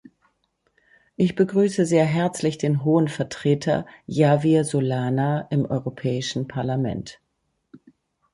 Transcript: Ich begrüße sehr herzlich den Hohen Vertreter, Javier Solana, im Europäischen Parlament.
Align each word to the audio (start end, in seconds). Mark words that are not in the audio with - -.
Ich 1.15 1.35
begrüße 1.35 1.85
sehr 1.85 2.05
herzlich 2.05 2.57
den 2.57 2.83
Hohen 2.83 3.07
Vertreter, 3.07 3.85
Javier 4.07 4.63
Solana, 4.63 5.41
im 5.51 5.63
Europäischen 5.67 6.47
Parlament. 6.47 7.19